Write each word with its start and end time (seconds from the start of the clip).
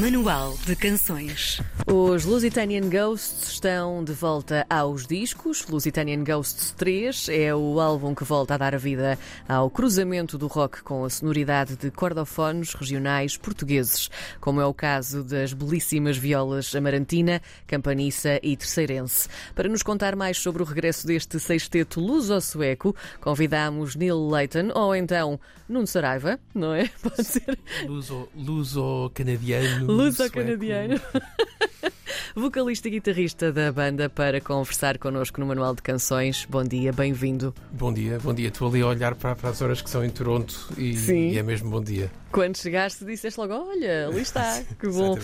Manual 0.00 0.56
de 0.64 0.74
Canções. 0.74 1.60
Os 1.86 2.24
Lusitanian 2.24 2.88
Ghosts 2.88 3.52
estão 3.52 4.02
de 4.02 4.12
volta 4.12 4.66
aos 4.70 5.06
discos. 5.06 5.66
Lusitanian 5.66 6.24
Ghosts 6.24 6.70
3 6.78 7.28
é 7.28 7.54
o 7.54 7.78
álbum 7.78 8.14
que 8.14 8.24
volta 8.24 8.54
a 8.54 8.56
dar 8.56 8.74
a 8.74 8.78
vida 8.78 9.18
ao 9.46 9.68
cruzamento 9.68 10.38
do 10.38 10.46
rock 10.46 10.82
com 10.82 11.04
a 11.04 11.10
sonoridade 11.10 11.76
de 11.76 11.90
cordofones 11.90 12.72
regionais 12.72 13.36
portugueses, 13.36 14.08
como 14.40 14.62
é 14.62 14.64
o 14.64 14.72
caso 14.72 15.22
das 15.22 15.52
belíssimas 15.52 16.16
violas 16.16 16.74
Amarantina, 16.74 17.42
Campaniça 17.66 18.40
e 18.42 18.56
Terceirense. 18.56 19.28
Para 19.54 19.68
nos 19.68 19.82
contar 19.82 20.16
mais 20.16 20.38
sobre 20.38 20.62
o 20.62 20.66
regresso 20.66 21.06
deste 21.06 21.38
sexteto 21.38 22.00
luso-sueco, 22.00 22.96
convidamos 23.20 23.94
Neil 23.94 24.26
Leighton 24.26 24.70
ou 24.74 24.96
então 24.96 25.38
Nuno 25.68 25.86
Saraiva, 25.86 26.40
não 26.54 26.72
é? 26.72 26.88
Pode 27.02 27.24
ser. 27.24 27.58
Luso-canadiano. 28.34 29.81
Luso-canadiano. 29.86 31.00
Vocalista 32.34 32.88
e 32.88 32.92
guitarrista 32.92 33.52
da 33.52 33.70
banda 33.70 34.08
para 34.08 34.40
conversar 34.40 34.96
connosco 34.96 35.38
no 35.40 35.46
Manual 35.46 35.74
de 35.74 35.82
Canções. 35.82 36.46
Bom 36.48 36.64
dia, 36.64 36.92
bem-vindo. 36.92 37.54
Bom 37.70 37.92
dia, 37.92 38.18
bom 38.18 38.32
dia. 38.32 38.48
Estou 38.48 38.68
ali 38.68 38.80
a 38.80 38.86
olhar 38.86 39.14
para, 39.14 39.36
para 39.36 39.50
as 39.50 39.60
horas 39.60 39.82
que 39.82 39.90
são 39.90 40.02
em 40.04 40.10
Toronto 40.10 40.72
e, 40.78 40.96
Sim. 40.96 41.30
e 41.30 41.38
é 41.38 41.42
mesmo 41.42 41.70
bom 41.70 41.82
dia. 41.82 42.10
Quando 42.30 42.56
chegaste, 42.56 43.04
disseste 43.04 43.38
logo: 43.38 43.52
Olha, 43.52 44.08
ali 44.08 44.22
está, 44.22 44.62
que 44.80 44.88
bom. 44.88 45.18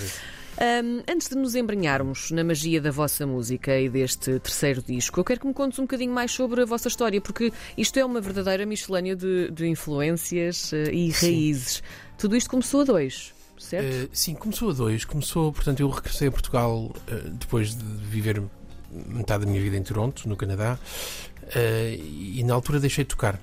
Um, 0.61 1.03
antes 1.09 1.29
de 1.29 1.37
nos 1.37 1.55
embrenharmos 1.55 2.33
na 2.33 2.43
magia 2.43 2.81
da 2.81 2.91
vossa 2.91 3.25
música 3.25 3.79
e 3.79 3.89
deste 3.89 4.41
terceiro 4.41 4.83
disco, 4.83 5.21
eu 5.21 5.25
quero 5.25 5.39
que 5.41 5.47
me 5.47 5.55
contes 5.55 5.79
um 5.79 5.83
bocadinho 5.83 6.13
mais 6.13 6.33
sobre 6.33 6.61
a 6.61 6.65
vossa 6.65 6.89
história, 6.89 7.21
porque 7.21 7.53
isto 7.77 7.97
é 7.97 8.05
uma 8.05 8.21
verdadeira 8.21 8.67
miscelânea 8.67 9.15
de, 9.15 9.53
de 9.53 9.69
influências 9.69 10.73
eh, 10.73 10.91
e 10.93 11.13
Sim. 11.13 11.27
raízes. 11.27 11.83
Tudo 12.19 12.35
isto 12.35 12.51
começou 12.51 12.81
a 12.81 12.85
dois, 12.85 13.33
certo? 13.59 13.85
Eh, 13.85 14.09
sim, 14.13 14.35
começou 14.35 14.71
a 14.71 14.73
dois. 14.73 15.05
Começou, 15.05 15.53
portanto, 15.53 15.81
eu 15.81 15.89
regressei 15.89 16.29
a 16.29 16.31
Portugal 16.31 16.93
eh, 17.07 17.23
depois 17.33 17.75
de 17.75 17.85
viver 17.85 18.43
metade 18.91 19.45
da 19.45 19.51
minha 19.51 19.63
vida 19.63 19.77
em 19.77 19.83
Toronto, 19.83 20.29
no 20.29 20.37
Canadá, 20.37 20.79
eh, 21.55 21.97
e 22.01 22.43
na 22.45 22.55
altura 22.55 22.81
deixei 22.81 23.05
de 23.05 23.09
tocar. 23.09 23.41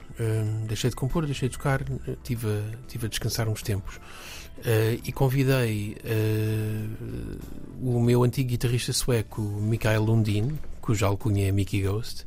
Deixei 0.68 0.90
de 0.90 0.96
compor, 0.96 1.26
deixei 1.26 1.50
de 1.50 1.58
tocar, 1.58 1.82
eh, 1.82 2.16
tive, 2.24 2.48
a, 2.48 2.88
tive 2.88 3.06
a 3.06 3.10
descansar 3.10 3.48
uns 3.48 3.62
tempos. 3.62 4.00
E 5.04 5.12
convidei 5.12 5.98
o 7.82 8.00
meu 8.00 8.24
antigo 8.24 8.50
guitarrista 8.50 8.94
sueco, 8.94 9.42
Mikael 9.42 10.02
Lundin, 10.02 10.58
cuja 10.82 11.06
alcunha 11.06 11.48
é 11.48 11.52
Mickey 11.52 11.82
Ghost, 11.82 12.26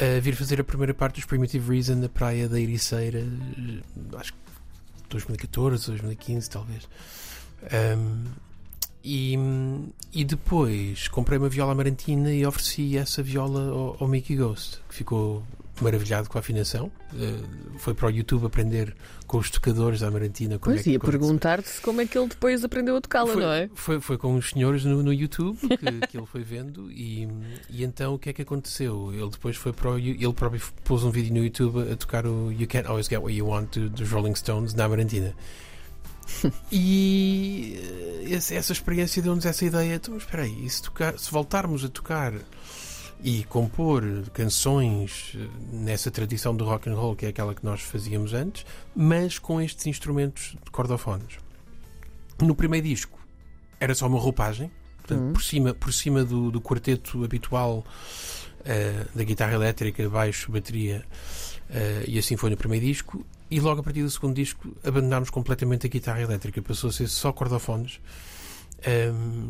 a 0.00 0.20
vir 0.20 0.36
fazer 0.36 0.60
a 0.60 0.64
primeira 0.64 0.94
parte 0.94 1.16
dos 1.16 1.24
Primitive 1.24 1.74
Reason 1.74 1.96
na 1.96 2.08
praia 2.08 2.48
da 2.48 2.58
Ericeira, 2.58 3.22
acho 4.16 4.32
que 4.32 4.38
2014, 5.10 5.86
2015 5.88 6.50
talvez. 6.50 6.88
Um, 7.96 8.24
e, 9.02 9.34
e 10.12 10.24
depois 10.24 11.08
comprei 11.08 11.38
uma 11.38 11.48
viola 11.48 11.72
amarantina 11.72 12.32
e 12.32 12.44
ofereci 12.44 12.96
essa 12.96 13.22
viola 13.22 13.70
ao, 13.70 13.96
ao 14.00 14.08
Mickey 14.08 14.36
Ghost, 14.36 14.80
que 14.88 14.94
ficou 14.94 15.42
maravilhado 15.84 16.28
com 16.28 16.38
a 16.38 16.40
afinação. 16.40 16.90
Uh, 17.12 17.78
foi 17.78 17.94
para 17.94 18.06
o 18.08 18.10
YouTube 18.10 18.46
aprender 18.46 18.94
com 19.26 19.38
os 19.38 19.50
tocadores 19.50 20.00
da 20.00 20.08
amarantina. 20.08 20.58
como 20.58 20.74
pois 20.74 20.80
é 20.80 20.84
que- 20.84 20.90
ia 20.90 20.98
como 20.98 21.10
que 21.12 21.16
se- 21.16 21.20
perguntar-te 21.20 21.80
como 21.80 22.00
é 22.00 22.06
que 22.06 22.18
ele 22.18 22.28
depois 22.28 22.64
aprendeu 22.64 22.96
a 22.96 23.00
tocá-la, 23.00 23.34
não 23.34 23.52
é? 23.52 23.70
Foi, 23.74 24.00
foi 24.00 24.18
com 24.18 24.34
os 24.34 24.50
senhores 24.50 24.84
no, 24.84 25.02
no 25.02 25.12
YouTube 25.12 25.56
que, 25.78 26.06
que 26.08 26.16
ele 26.18 26.26
foi 26.26 26.42
vendo 26.42 26.90
e, 26.90 27.28
e 27.68 27.82
então 27.84 28.14
o 28.14 28.18
que 28.18 28.30
é 28.30 28.32
que 28.32 28.42
aconteceu? 28.42 29.12
Ele 29.12 29.28
depois 29.30 29.56
foi 29.56 29.72
para 29.72 29.90
o, 29.90 29.98
ele 29.98 30.32
próprio 30.32 30.60
pôs 30.84 31.04
um 31.04 31.10
vídeo 31.10 31.32
no 31.34 31.44
YouTube 31.44 31.90
a 31.92 31.96
tocar 31.96 32.26
o 32.26 32.50
You 32.52 32.66
Can't 32.68 32.86
Always 32.88 33.06
Get 33.08 33.18
What 33.20 33.34
You 33.34 33.46
Want 33.46 33.74
do- 33.76 33.90
dos 33.90 34.10
Rolling 34.10 34.34
Stones 34.34 34.74
na 34.74 34.84
Amarantina. 34.84 35.34
e 36.70 37.76
eh, 38.30 38.34
essa 38.34 38.72
experiência 38.72 39.20
deu-nos 39.22 39.44
essa 39.46 39.64
ideia. 39.64 39.94
Então, 39.96 40.16
espera 40.16 40.42
aí, 40.44 40.64
e 40.64 40.70
se, 40.70 40.82
tocar- 40.82 41.18
se 41.18 41.30
voltarmos 41.30 41.84
a 41.84 41.88
tocar 41.88 42.32
e 43.22 43.44
compor 43.44 44.02
canções 44.32 45.36
eh, 45.36 45.46
nessa 45.72 46.10
tradição 46.10 46.54
do 46.54 46.64
rock 46.64 46.88
and 46.88 46.94
roll 46.94 47.14
que 47.14 47.26
é 47.26 47.28
aquela 47.28 47.54
que 47.54 47.64
nós 47.64 47.82
fazíamos 47.82 48.32
antes, 48.32 48.64
mas 48.94 49.38
com 49.38 49.60
estes 49.60 49.86
instrumentos 49.86 50.56
de 50.64 50.70
cordofones. 50.70 51.38
No 52.40 52.54
primeiro 52.54 52.86
disco 52.86 53.18
era 53.78 53.94
só 53.94 54.06
uma 54.06 54.18
roupagem, 54.18 54.70
portanto, 54.98 55.32
por 55.32 55.42
cima, 55.42 55.74
por 55.74 55.92
cima 55.92 56.24
do, 56.24 56.50
do 56.50 56.60
quarteto 56.60 57.22
habitual 57.24 57.84
eh, 58.64 59.06
da 59.14 59.24
guitarra 59.24 59.54
elétrica, 59.54 60.08
baixo, 60.08 60.50
bateria, 60.50 61.04
eh, 61.70 62.04
e 62.08 62.18
assim 62.18 62.36
foi 62.36 62.50
no 62.50 62.56
primeiro 62.56 62.84
disco. 62.84 63.24
E 63.50 63.58
logo 63.58 63.80
a 63.80 63.82
partir 63.82 64.02
do 64.02 64.10
segundo 64.10 64.34
disco 64.34 64.74
abandonámos 64.84 65.28
completamente 65.28 65.86
a 65.86 65.90
guitarra 65.90 66.22
elétrica, 66.22 66.62
passou 66.62 66.88
a 66.90 66.92
ser 66.92 67.08
só 67.08 67.32
cordofones. 67.32 68.00
Ehm, 68.82 69.48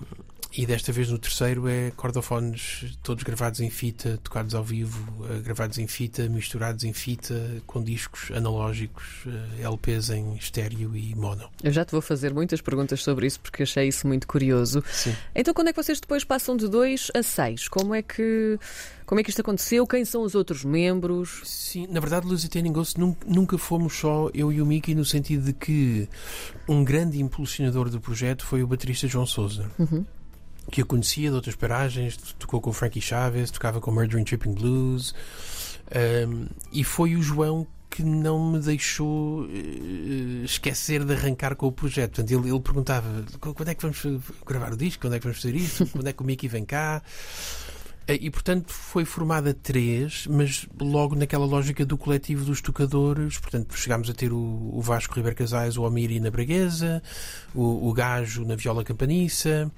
e 0.52 0.66
desta 0.66 0.90
vez 0.92 1.08
no 1.08 1.18
terceiro 1.18 1.68
é 1.68 1.92
cordofones 1.92 2.84
todos 3.02 3.22
gravados 3.22 3.60
em 3.60 3.70
fita, 3.70 4.18
tocados 4.22 4.54
ao 4.54 4.64
vivo, 4.64 4.98
eh, 5.30 5.38
gravados 5.40 5.78
em 5.78 5.86
fita, 5.86 6.28
misturados 6.28 6.82
em 6.82 6.92
fita, 6.92 7.62
com 7.66 7.82
discos 7.82 8.30
analógicos, 8.32 9.04
eh, 9.26 9.62
LPs 9.62 10.10
em 10.10 10.34
estéreo 10.34 10.96
e 10.96 11.14
mono. 11.14 11.48
Eu 11.62 11.70
já 11.72 11.84
te 11.84 11.92
vou 11.92 12.00
fazer 12.02 12.34
muitas 12.34 12.60
perguntas 12.60 13.02
sobre 13.02 13.26
isso 13.28 13.38
porque 13.40 13.62
achei 13.62 13.86
isso 13.88 14.06
muito 14.08 14.26
curioso. 14.26 14.82
Sim. 14.90 15.14
Então, 15.34 15.54
quando 15.54 15.68
é 15.68 15.72
que 15.72 15.80
vocês 15.82 16.00
depois 16.00 16.24
passam 16.24 16.56
de 16.56 16.66
2 16.68 17.12
a 17.14 17.22
6? 17.22 17.68
Como 17.68 17.94
é 17.94 18.02
que 18.02 18.58
como 19.06 19.20
é 19.20 19.24
que 19.24 19.30
isto 19.30 19.40
aconteceu? 19.40 19.84
Quem 19.86 20.04
são 20.04 20.22
os 20.22 20.34
outros 20.36 20.64
membros? 20.64 21.40
Sim, 21.44 21.86
na 21.90 21.98
verdade, 22.00 22.26
Lusitanian 22.26 22.72
Ghost 22.72 22.98
nun- 22.98 23.16
nunca 23.26 23.58
fomos 23.58 23.96
só 23.96 24.30
eu 24.32 24.52
e 24.52 24.60
o 24.62 24.66
Mickey, 24.66 24.94
no 24.94 25.04
sentido 25.04 25.46
de 25.46 25.52
que 25.52 26.08
um 26.68 26.84
grande 26.84 27.20
impulsionador 27.20 27.88
do 27.90 28.00
projeto 28.00 28.44
foi 28.44 28.62
o 28.62 28.66
baterista 28.68 29.08
João 29.08 29.26
Souza, 29.26 29.68
Uhum. 29.78 30.04
Que 30.70 30.82
eu 30.82 30.86
conhecia 30.86 31.30
de 31.30 31.34
outras 31.34 31.54
paragens, 31.54 32.16
tocou 32.38 32.60
com 32.60 32.70
o 32.70 32.72
Frankie 32.72 33.00
Chaves, 33.00 33.50
tocava 33.50 33.80
com 33.80 33.90
o 33.90 33.94
Murdering 33.94 34.24
Tripping 34.24 34.54
Blues, 34.54 35.14
um, 36.28 36.46
e 36.72 36.84
foi 36.84 37.16
o 37.16 37.22
João 37.22 37.66
que 37.90 38.04
não 38.04 38.52
me 38.52 38.60
deixou 38.60 39.46
eh, 39.46 40.44
esquecer 40.44 41.04
de 41.04 41.12
arrancar 41.12 41.56
com 41.56 41.66
o 41.66 41.72
projeto. 41.72 42.14
Portanto, 42.14 42.30
ele, 42.30 42.48
ele 42.48 42.60
perguntava 42.60 43.24
quando 43.40 43.68
é 43.68 43.74
que 43.74 43.82
vamos 43.82 44.00
gravar 44.46 44.72
o 44.72 44.76
disco, 44.76 45.02
quando 45.02 45.14
é 45.14 45.18
que 45.18 45.24
vamos 45.24 45.42
fazer 45.42 45.56
isto, 45.56 45.86
quando 45.88 46.06
é 46.06 46.12
que 46.12 46.22
o 46.22 46.24
Mickey 46.24 46.46
vem 46.46 46.64
cá. 46.64 47.02
Eh, 48.06 48.18
E 48.20 48.30
portanto 48.30 48.72
foi 48.72 49.04
formada 49.04 49.52
três, 49.52 50.26
mas 50.28 50.66
logo 50.80 51.16
naquela 51.16 51.44
lógica 51.44 51.84
do 51.84 51.98
coletivo 51.98 52.44
dos 52.44 52.60
tocadores. 52.60 53.38
Portanto, 53.38 53.76
chegámos 53.76 54.08
a 54.08 54.14
ter 54.14 54.32
o, 54.32 54.80
Vasco 54.80 55.14
Ribeiro 55.14 55.36
Casais, 55.36 55.76
o 55.76 55.84
Amiri 55.84 56.20
na 56.20 56.30
Braguesa, 56.30 57.02
o, 57.52 57.88
o 57.88 57.92
Gajo 57.92 58.44
na 58.44 58.54
Viola 58.54 58.84
Campaniça. 58.84 59.70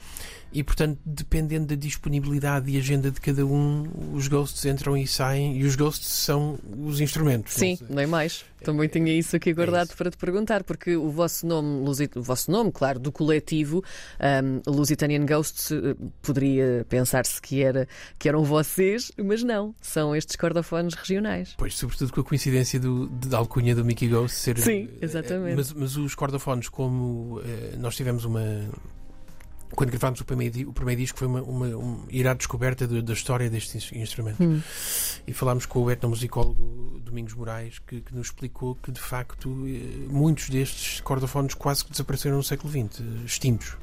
E 0.52 0.62
portanto, 0.62 0.98
dependendo 1.04 1.66
da 1.66 1.74
disponibilidade 1.74 2.70
e 2.70 2.76
agenda 2.76 3.10
de 3.10 3.20
cada 3.20 3.44
um, 3.46 3.84
os 4.12 4.28
ghosts 4.28 4.64
entram 4.66 4.96
e 4.96 5.06
saem. 5.06 5.56
E 5.58 5.64
os 5.64 5.76
ghosts 5.76 6.08
são 6.08 6.58
os 6.84 7.00
instrumentos. 7.00 7.54
Sim, 7.54 7.78
nem 7.88 8.06
mais. 8.06 8.44
Também 8.62 8.88
tinha 8.88 9.12
isso 9.12 9.34
aqui 9.34 9.52
guardado 9.52 9.88
isso. 9.88 9.96
para 9.96 10.08
te 10.10 10.16
perguntar, 10.16 10.62
porque 10.62 10.94
o 10.94 11.10
vosso 11.10 11.44
nome, 11.46 11.84
Lusit- 11.84 12.16
o 12.16 12.22
vosso 12.22 12.48
nome, 12.50 12.70
claro, 12.70 12.98
do 13.00 13.10
coletivo 13.10 13.82
um, 14.20 14.70
Lusitanian 14.70 15.26
Ghosts, 15.26 15.72
eh, 15.72 15.96
poderia 16.22 16.86
pensar-se 16.88 17.42
que, 17.42 17.60
era, 17.60 17.88
que 18.18 18.28
eram 18.28 18.44
vocês, 18.44 19.10
mas 19.16 19.42
não, 19.42 19.74
são 19.82 20.14
estes 20.14 20.36
cordofones 20.36 20.94
regionais. 20.94 21.54
Pois, 21.58 21.74
sobretudo 21.76 22.12
com 22.12 22.20
a 22.20 22.24
coincidência 22.24 22.78
do, 22.78 23.08
da 23.08 23.38
alcunha 23.38 23.74
do 23.74 23.84
Mickey 23.84 24.06
Ghost 24.06 24.36
ser. 24.36 24.56
Sim, 24.58 24.88
eh, 24.92 25.04
exatamente. 25.06 25.56
Mas, 25.56 25.72
mas 25.72 25.96
os 25.96 26.14
cordofones, 26.14 26.68
como 26.68 27.40
eh, 27.44 27.74
nós 27.78 27.96
tivemos 27.96 28.24
uma. 28.24 28.42
Quando 29.74 29.90
gravámos 29.90 30.20
o 30.20 30.24
primeiro, 30.24 30.68
o 30.68 30.72
primeiro 30.72 31.00
disco, 31.00 31.18
foi 31.18 31.26
uma, 31.28 31.42
uma, 31.42 31.66
um, 31.66 32.04
ir 32.10 32.26
à 32.28 32.34
descoberta 32.34 32.86
de- 32.86 33.00
da 33.02 33.12
história 33.12 33.48
deste 33.50 33.76
ins- 33.78 33.92
instrumento. 33.92 34.42
Hum. 34.42 34.60
E 35.26 35.32
falámos 35.32 35.66
com 35.66 35.80
o 35.82 35.90
etnomusicólogo 35.90 37.00
Domingos 37.04 37.34
Moraes, 37.34 37.78
que, 37.78 38.00
que 38.00 38.14
nos 38.14 38.26
explicou 38.28 38.74
que, 38.76 38.90
de 38.92 39.00
facto, 39.00 39.48
eh, 39.66 40.06
muitos 40.08 40.48
destes 40.50 41.00
cordofones 41.00 41.54
quase 41.54 41.84
que 41.84 41.90
desapareceram 41.90 42.36
no 42.36 42.42
século 42.42 42.70
XX, 42.70 43.00
eh, 43.00 43.04
extintos. 43.24 43.76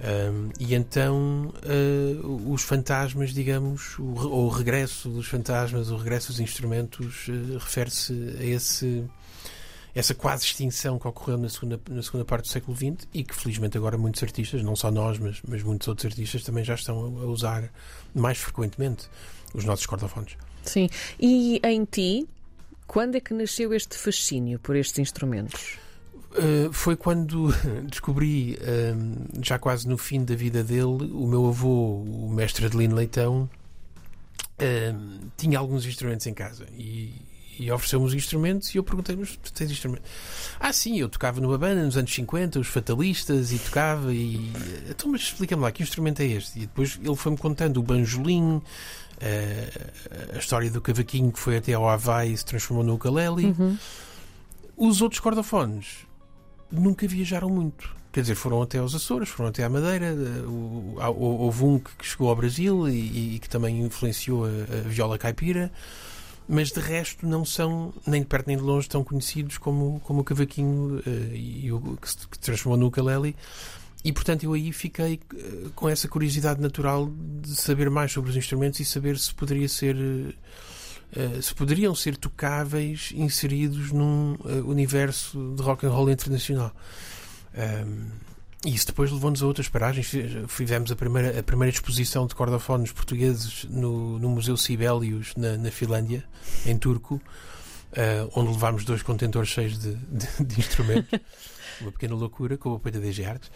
Um, 0.00 0.50
e 0.58 0.74
então 0.74 1.54
eh, 1.62 2.16
os 2.50 2.62
fantasmas, 2.62 3.32
digamos, 3.32 3.96
o, 4.00 4.02
ou 4.28 4.46
o 4.46 4.48
regresso 4.48 5.08
dos 5.08 5.28
fantasmas, 5.28 5.88
o 5.88 5.96
regresso 5.96 6.28
dos 6.32 6.40
instrumentos, 6.40 7.26
eh, 7.28 7.56
refere-se 7.60 8.12
a 8.40 8.44
esse, 8.44 9.04
essa 9.94 10.14
quase 10.14 10.44
extinção 10.44 10.98
que 10.98 11.06
ocorreu 11.06 11.38
na 11.38 11.48
segunda, 11.48 11.80
na 11.88 12.02
segunda 12.02 12.24
parte 12.24 12.46
do 12.46 12.48
século 12.48 12.76
XX 12.76 13.06
e 13.14 13.22
que 13.22 13.34
felizmente 13.34 13.78
agora 13.78 13.96
muitos 13.96 14.22
artistas, 14.22 14.62
não 14.62 14.74
só 14.74 14.90
nós, 14.90 15.18
mas, 15.18 15.40
mas 15.46 15.62
muitos 15.62 15.86
outros 15.86 16.06
artistas 16.06 16.42
também 16.42 16.64
já 16.64 16.74
estão 16.74 16.98
a, 16.98 17.22
a 17.22 17.26
usar 17.26 17.70
mais 18.14 18.38
frequentemente 18.38 19.08
os 19.54 19.64
nossos 19.64 19.86
cordofones. 19.86 20.36
Sim. 20.64 20.88
E 21.20 21.60
em 21.62 21.84
ti, 21.84 22.26
quando 22.86 23.16
é 23.16 23.20
que 23.20 23.32
nasceu 23.32 23.72
este 23.72 23.96
fascínio 23.96 24.58
por 24.58 24.74
estes 24.74 24.98
instrumentos? 24.98 25.78
Uh, 26.32 26.72
foi 26.72 26.96
quando 26.96 27.54
descobri, 27.88 28.58
um, 28.96 29.42
já 29.42 29.58
quase 29.58 29.86
no 29.86 29.96
fim 29.96 30.24
da 30.24 30.34
vida 30.34 30.64
dele, 30.64 31.12
o 31.12 31.26
meu 31.28 31.46
avô, 31.46 32.02
o 32.02 32.28
mestre 32.28 32.66
Adelino 32.66 32.96
Leitão, 32.96 33.48
um, 34.60 35.18
tinha 35.36 35.58
alguns 35.58 35.86
instrumentos 35.86 36.26
em 36.26 36.34
casa 36.34 36.66
e, 36.76 37.12
e 37.58 37.70
ofereceu-me 37.70 38.06
os 38.06 38.14
instrumentos 38.14 38.74
e 38.74 38.78
eu 38.78 38.84
perguntei, 38.84 39.16
mas 39.16 39.36
tu 39.36 39.52
tens 39.52 39.70
instrumentos? 39.70 40.10
Ah, 40.58 40.72
sim, 40.72 40.98
eu 40.98 41.08
tocava 41.08 41.40
numa 41.40 41.58
banda 41.58 41.84
nos 41.84 41.96
anos 41.96 42.12
50, 42.12 42.60
os 42.60 42.68
Fatalistas, 42.68 43.52
e 43.52 43.58
tocava 43.58 44.12
e... 44.12 44.52
Então, 44.88 45.10
mas 45.10 45.22
explica-me 45.22 45.62
lá, 45.62 45.72
que 45.72 45.82
instrumento 45.82 46.20
é 46.20 46.26
este? 46.26 46.58
E 46.58 46.60
depois 46.62 46.98
ele 47.02 47.16
foi-me 47.16 47.38
contando 47.38 47.78
o 47.78 47.82
banjolim, 47.82 48.60
a 50.34 50.38
história 50.38 50.70
do 50.70 50.80
cavaquinho 50.80 51.32
que 51.32 51.38
foi 51.38 51.56
até 51.56 51.72
ao 51.72 51.88
Havaí 51.88 52.32
e 52.32 52.36
se 52.36 52.44
transformou 52.44 52.84
no 52.84 52.94
ukulele. 52.94 53.46
Uhum. 53.46 53.78
Os 54.76 55.00
outros 55.00 55.20
cordofones 55.20 56.06
nunca 56.70 57.06
viajaram 57.06 57.48
muito. 57.48 57.94
Quer 58.12 58.20
dizer, 58.20 58.34
foram 58.36 58.62
até 58.62 58.78
aos 58.78 58.94
Açores, 58.94 59.28
foram 59.28 59.50
até 59.50 59.64
à 59.64 59.68
Madeira. 59.68 60.14
Houve 61.16 61.64
um 61.64 61.78
que 61.78 62.06
chegou 62.06 62.28
ao 62.28 62.36
Brasil 62.36 62.88
e, 62.88 63.34
e 63.34 63.38
que 63.40 63.48
também 63.48 63.80
influenciou 63.82 64.44
a, 64.44 64.48
a, 64.48 64.88
viola 64.88 65.18
caipira, 65.18 65.72
mas 66.48 66.70
de 66.70 66.80
resto 66.80 67.26
não 67.26 67.44
são, 67.44 67.92
nem 68.06 68.20
de 68.20 68.26
perto 68.26 68.46
nem 68.46 68.56
de 68.56 68.62
longe, 68.62 68.88
tão 68.88 69.02
conhecidos 69.02 69.58
como, 69.58 70.00
como 70.00 70.20
o 70.20 70.24
cavaquinho 70.24 70.98
uh, 70.98 71.34
e 71.34 71.72
o 71.72 71.96
que 71.96 72.08
se 72.08 72.28
que 72.28 72.38
transformou 72.38 72.78
no 72.78 72.86
ukulele. 72.86 73.34
E 74.04 74.12
portanto 74.12 74.44
eu 74.44 74.52
aí 74.52 74.72
fiquei 74.72 75.20
uh, 75.32 75.70
com 75.70 75.88
essa 75.88 76.06
curiosidade 76.06 76.60
natural 76.60 77.10
de 77.40 77.54
saber 77.56 77.88
mais 77.88 78.12
sobre 78.12 78.30
os 78.30 78.36
instrumentos 78.36 78.80
e 78.80 78.84
saber 78.84 79.18
se 79.18 79.34
poderia 79.34 79.68
ser. 79.68 79.96
Uh, 79.96 81.40
se 81.40 81.54
poderiam 81.54 81.94
ser 81.94 82.16
tocáveis 82.16 83.12
inseridos 83.14 83.92
num 83.92 84.36
universo 84.66 85.54
de 85.56 85.62
rock 85.62 85.86
and 85.86 85.90
roll 85.90 86.10
internacional. 86.10 86.74
Um, 87.54 88.08
isso 88.64 88.86
depois 88.86 89.10
levou-nos 89.10 89.42
a 89.42 89.46
outras 89.46 89.68
paragens. 89.68 90.10
Fizemos 90.48 90.90
a 90.90 90.96
primeira, 90.96 91.38
a 91.38 91.42
primeira 91.42 91.72
exposição 91.72 92.26
de 92.26 92.34
cordofones 92.34 92.92
portugueses 92.92 93.64
no, 93.68 94.18
no 94.18 94.30
Museu 94.30 94.56
Sibelius, 94.56 95.34
na, 95.36 95.56
na 95.56 95.70
Finlândia, 95.70 96.24
em 96.64 96.76
Turco, 96.78 97.16
uh, 97.16 98.30
onde 98.34 98.52
levámos 98.52 98.84
dois 98.84 99.02
contentores 99.02 99.50
cheios 99.50 99.78
de, 99.78 99.94
de, 99.94 100.44
de 100.44 100.60
instrumentos. 100.60 101.20
Uma 101.80 101.90
pequena 101.90 102.14
loucura 102.14 102.56
com 102.56 102.70
o 102.70 102.76
apoio 102.76 102.94
da 102.94 103.00
DG 103.00 103.24
Artes. 103.24 103.50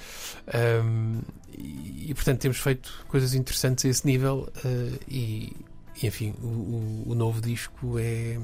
Um, 0.83 1.21
e, 1.57 2.11
e, 2.11 2.15
portanto, 2.15 2.41
temos 2.41 2.59
feito 2.59 3.05
coisas 3.07 3.33
interessantes 3.33 3.85
a 3.85 3.89
esse 3.89 4.05
nível. 4.05 4.53
Uh, 4.65 4.99
e, 5.07 5.57
e, 6.03 6.07
enfim, 6.07 6.35
o, 6.43 6.47
o, 6.47 7.05
o 7.11 7.15
novo 7.15 7.41
disco 7.41 7.97
é 7.97 8.37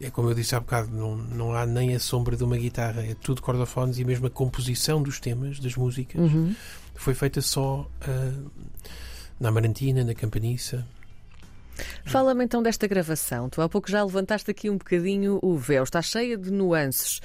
é 0.00 0.10
como 0.10 0.28
eu 0.28 0.34
disse 0.34 0.54
há 0.54 0.60
bocado, 0.60 0.90
não, 0.90 1.16
não 1.16 1.54
há 1.54 1.64
nem 1.64 1.94
a 1.94 2.00
sombra 2.00 2.36
de 2.36 2.44
uma 2.44 2.56
guitarra, 2.56 3.02
é 3.02 3.14
tudo 3.14 3.40
cordofones 3.40 3.98
e 3.98 4.04
mesmo 4.04 4.26
a 4.26 4.30
composição 4.30 5.02
dos 5.02 5.18
temas, 5.18 5.58
das 5.58 5.74
músicas, 5.74 6.20
uhum. 6.20 6.54
foi 6.94 7.14
feita 7.14 7.40
só 7.40 7.88
uh, 8.06 8.50
na 9.40 9.48
Amarantina, 9.48 10.04
na 10.04 10.14
Campaniça. 10.14 10.86
Fala-me 12.04 12.44
então 12.44 12.62
desta 12.62 12.86
gravação. 12.86 13.50
Tu 13.50 13.60
há 13.60 13.68
pouco 13.68 13.90
já 13.90 14.02
levantaste 14.02 14.50
aqui 14.50 14.70
um 14.70 14.78
bocadinho 14.78 15.38
o 15.42 15.56
véu, 15.56 15.84
está 15.84 16.00
cheia 16.00 16.36
de 16.36 16.50
nuances. 16.50 17.20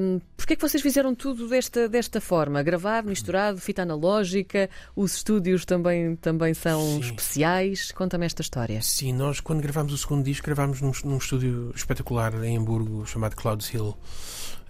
Um, 0.00 0.20
Porquê 0.46 0.52
é 0.52 0.56
que 0.56 0.62
vocês 0.62 0.80
fizeram 0.80 1.12
tudo 1.12 1.48
desta, 1.48 1.88
desta 1.88 2.20
forma? 2.20 2.62
Gravado, 2.62 3.08
misturado, 3.08 3.58
fita 3.58 3.82
analógica? 3.82 4.70
Os 4.94 5.16
estúdios 5.16 5.64
também, 5.64 6.14
também 6.14 6.54
são 6.54 6.80
Sim. 6.80 7.00
especiais? 7.00 7.90
Conta-me 7.90 8.24
esta 8.24 8.42
história. 8.42 8.80
Sim, 8.80 9.12
nós 9.12 9.40
quando 9.40 9.60
gravámos 9.60 9.92
o 9.92 9.98
segundo 9.98 10.24
disco 10.24 10.46
gravámos 10.46 10.80
num, 10.80 10.92
num 11.04 11.18
estúdio 11.18 11.72
espetacular 11.74 12.32
em 12.44 12.56
Hamburgo 12.56 13.04
chamado 13.04 13.34
Clouds 13.34 13.74
Hill. 13.74 13.96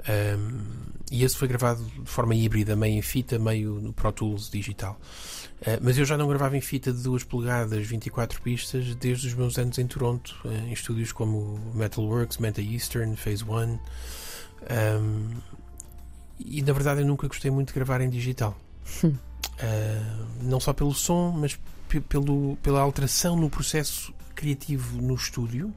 Um, 0.08 0.60
e 1.12 1.24
esse 1.24 1.36
foi 1.36 1.46
gravado 1.46 1.84
de 1.84 2.10
forma 2.10 2.34
híbrida, 2.34 2.74
meio 2.74 2.98
em 2.98 3.02
fita, 3.02 3.38
meio 3.38 3.74
no 3.74 3.92
Pro 3.92 4.10
Tools 4.12 4.48
digital. 4.48 4.98
Uh, 5.60 5.78
mas 5.82 5.98
eu 5.98 6.06
já 6.06 6.16
não 6.16 6.26
gravava 6.26 6.56
em 6.56 6.60
fita 6.62 6.90
de 6.90 7.02
2 7.02 7.22
polegadas, 7.24 7.86
24 7.86 8.40
pistas, 8.40 8.94
desde 8.94 9.28
os 9.28 9.34
meus 9.34 9.58
anos 9.58 9.76
em 9.78 9.86
Toronto, 9.86 10.34
em 10.66 10.72
estúdios 10.72 11.12
como 11.12 11.60
Metalworks, 11.74 12.38
Meta 12.38 12.62
Eastern, 12.62 13.14
Phase 13.14 13.44
One. 13.46 13.78
Um, 14.62 15.30
e 16.38 16.62
na 16.62 16.72
verdade 16.72 17.00
eu 17.00 17.06
nunca 17.06 17.26
gostei 17.26 17.50
muito 17.50 17.68
de 17.68 17.74
gravar 17.74 18.00
em 18.00 18.10
digital. 18.10 18.56
uh, 19.04 19.10
não 20.42 20.60
só 20.60 20.72
pelo 20.72 20.92
som, 20.92 21.30
mas 21.30 21.58
pelo, 22.08 22.56
pela 22.62 22.80
alteração 22.80 23.36
no 23.36 23.48
processo 23.48 24.12
criativo 24.34 25.00
no 25.00 25.14
estúdio. 25.14 25.72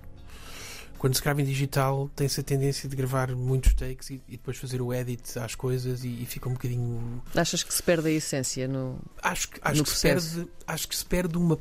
Quando 0.97 1.15
se 1.15 1.21
grava 1.21 1.41
em 1.41 1.45
digital, 1.45 2.09
tem-se 2.13 2.41
a 2.41 2.43
tendência 2.43 2.89
de 2.89 2.93
gravar 2.93 3.33
muitos 3.33 3.73
takes 3.73 4.09
e, 4.09 4.21
e 4.27 4.31
depois 4.31 4.57
fazer 4.57 4.81
o 4.81 4.93
edit 4.93 5.39
às 5.39 5.55
coisas 5.55 6.03
e, 6.03 6.09
e, 6.09 6.25
fica 6.25 6.49
um 6.49 6.53
bocadinho. 6.53 7.23
Achas 7.33 7.63
que 7.63 7.73
se 7.73 7.81
perde 7.81 8.09
a 8.09 8.11
essência 8.11 8.67
no. 8.67 8.99
Acho 9.23 9.49
que, 9.49 9.59
acho 9.63 9.83
que 9.83 9.89
se 9.89 10.01
perde. 10.01 10.47
Acho 10.67 10.87
que 10.89 10.95
se 10.95 11.05
perde 11.05 11.37
uma. 11.37 11.57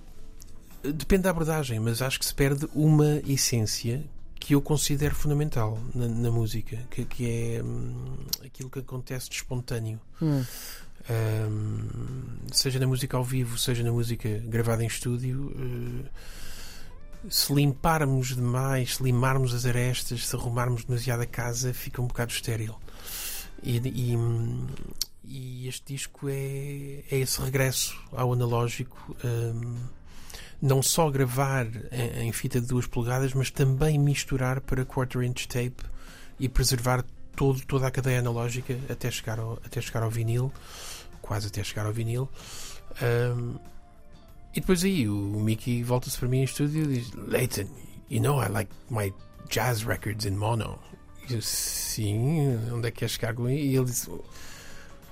Depende 0.82 1.22
da 1.22 1.30
abordagem, 1.30 1.78
mas 1.78 2.02
acho 2.02 2.18
que 2.18 2.26
se 2.26 2.34
perde 2.34 2.68
uma 2.74 3.22
essência 3.28 4.04
que 4.38 4.54
eu 4.54 4.62
considero 4.62 5.14
fundamental 5.14 5.78
na, 5.94 6.08
na 6.08 6.30
música, 6.30 6.78
que, 6.90 7.04
que 7.04 7.30
é 7.30 7.62
hum, 7.62 8.16
aquilo 8.44 8.70
que 8.70 8.78
acontece 8.78 9.28
de 9.28 9.36
espontâneo. 9.36 10.00
Hum. 10.20 10.44
Um, 11.10 12.38
seja 12.52 12.78
na 12.78 12.86
música 12.86 13.16
ao 13.16 13.24
vivo, 13.24 13.56
seja 13.56 13.82
na 13.82 13.90
música 13.90 14.28
gravada 14.44 14.84
em 14.84 14.86
estúdio, 14.86 15.46
uh, 15.46 17.30
se 17.30 17.52
limparmos 17.52 18.34
demais, 18.34 18.96
se 18.96 19.02
limarmos 19.02 19.54
as 19.54 19.64
arestas, 19.64 20.26
se 20.26 20.36
arrumarmos 20.36 20.84
demasiado 20.84 21.22
a 21.22 21.26
casa, 21.26 21.72
fica 21.72 22.00
um 22.00 22.06
bocado 22.06 22.32
estéril. 22.32 22.76
E, 23.62 23.78
e, 23.78 24.16
hum, 24.16 24.66
e 25.24 25.68
este 25.68 25.94
disco 25.94 26.28
é, 26.28 27.04
é 27.10 27.18
esse 27.18 27.40
regresso 27.40 27.98
ao 28.12 28.32
analógico. 28.32 29.16
Um, 29.24 29.97
não 30.60 30.82
só 30.82 31.08
gravar 31.10 31.66
em, 31.92 32.28
em 32.28 32.32
fita 32.32 32.60
de 32.60 32.66
duas 32.66 32.86
polegadas, 32.86 33.32
mas 33.32 33.50
também 33.50 33.98
misturar 33.98 34.60
para 34.60 34.84
quarter 34.84 35.22
inch 35.22 35.46
tape 35.46 35.84
e 36.38 36.48
preservar 36.48 37.04
todo, 37.36 37.60
toda 37.64 37.86
a 37.86 37.90
cadeia 37.90 38.18
analógica 38.18 38.76
até 38.90 39.10
chegar 39.10 39.38
ao, 39.38 39.54
até 39.64 39.80
chegar 39.80 40.02
ao 40.02 40.10
vinil, 40.10 40.52
quase 41.22 41.46
até 41.46 41.62
chegar 41.62 41.86
ao 41.86 41.92
vinil. 41.92 42.28
Um, 43.00 43.54
e 44.54 44.60
depois 44.60 44.82
aí 44.82 45.08
o 45.08 45.14
Mickey 45.14 45.82
volta-se 45.82 46.18
para 46.18 46.28
mim 46.28 46.38
em 46.38 46.44
estúdio 46.44 46.84
e 46.84 46.98
diz: 46.98 47.12
Leighton, 47.12 47.68
you 48.10 48.20
know 48.20 48.42
I 48.42 48.48
like 48.48 48.72
my 48.90 49.12
jazz 49.48 49.84
records 49.84 50.26
in 50.26 50.36
mono. 50.36 50.78
E 51.28 51.34
eu, 51.34 51.42
sim, 51.42 52.56
onde 52.72 52.88
é 52.88 52.90
que 52.90 53.00
quer 53.00 53.08
chegar? 53.08 53.34
E 53.38 53.76
ele 53.76 53.84
disse: 53.84 54.10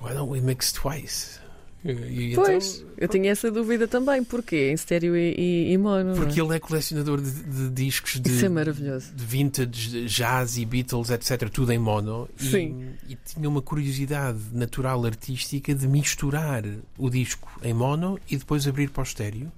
Why 0.00 0.14
don't 0.14 0.30
we 0.30 0.40
mix 0.40 0.72
twice? 0.72 1.38
E, 1.84 2.32
pois, 2.34 2.78
então, 2.78 2.90
eu 2.98 3.08
tinha 3.08 3.30
essa 3.30 3.50
dúvida 3.50 3.86
também. 3.86 4.24
Porquê? 4.24 4.70
Em 4.70 4.74
estéreo 4.74 5.16
e, 5.16 5.34
e, 5.38 5.72
e 5.72 5.78
mono? 5.78 6.12
É? 6.12 6.14
Porque 6.16 6.40
ele 6.40 6.56
é 6.56 6.58
colecionador 6.58 7.20
de, 7.20 7.30
de 7.30 7.70
discos 7.70 8.18
de, 8.20 8.30
Isso 8.30 8.46
é 8.46 8.48
maravilhoso. 8.48 9.12
de 9.14 9.24
vintage, 9.24 10.06
jazz 10.06 10.56
e 10.56 10.64
Beatles, 10.64 11.10
etc. 11.10 11.48
Tudo 11.48 11.72
em 11.72 11.78
mono. 11.78 12.28
Sim. 12.36 12.94
E, 13.08 13.12
e 13.12 13.18
tinha 13.24 13.48
uma 13.48 13.62
curiosidade 13.62 14.40
natural 14.52 15.04
artística 15.04 15.74
de 15.74 15.86
misturar 15.86 16.64
o 16.98 17.08
disco 17.08 17.48
em 17.62 17.72
mono 17.72 18.18
e 18.28 18.36
depois 18.36 18.66
abrir 18.66 18.90
para 18.90 19.02
o 19.02 19.04
estéreo. 19.04 19.52